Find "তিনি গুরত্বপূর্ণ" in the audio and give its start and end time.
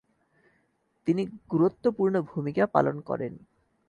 1.07-2.15